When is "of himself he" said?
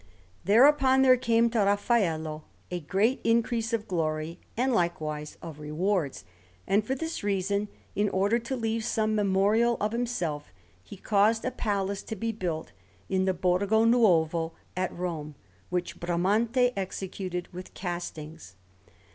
9.79-10.97